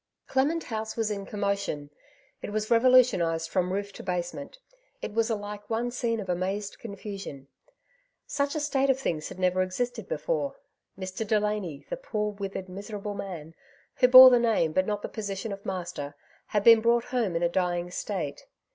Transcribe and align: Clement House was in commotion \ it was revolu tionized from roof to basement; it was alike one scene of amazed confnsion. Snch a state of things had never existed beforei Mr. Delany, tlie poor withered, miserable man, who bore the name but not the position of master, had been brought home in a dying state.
Clement 0.25 0.63
House 0.63 0.97
was 0.97 1.11
in 1.11 1.27
commotion 1.27 1.91
\ 2.15 2.41
it 2.41 2.49
was 2.49 2.69
revolu 2.71 3.01
tionized 3.01 3.47
from 3.49 3.71
roof 3.71 3.93
to 3.93 4.01
basement; 4.01 4.57
it 4.99 5.13
was 5.13 5.29
alike 5.29 5.69
one 5.69 5.91
scene 5.91 6.19
of 6.19 6.27
amazed 6.27 6.77
confnsion. 6.81 7.45
Snch 8.27 8.55
a 8.55 8.59
state 8.59 8.89
of 8.89 8.99
things 8.99 9.29
had 9.29 9.37
never 9.37 9.61
existed 9.61 10.07
beforei 10.09 10.55
Mr. 10.97 11.27
Delany, 11.27 11.85
tlie 11.87 12.01
poor 12.01 12.31
withered, 12.31 12.67
miserable 12.67 13.13
man, 13.13 13.53
who 13.97 14.07
bore 14.07 14.31
the 14.31 14.39
name 14.39 14.71
but 14.73 14.87
not 14.87 15.03
the 15.03 15.07
position 15.07 15.51
of 15.51 15.67
master, 15.67 16.15
had 16.47 16.63
been 16.63 16.81
brought 16.81 17.03
home 17.13 17.35
in 17.35 17.43
a 17.43 17.47
dying 17.47 17.91
state. 17.91 18.47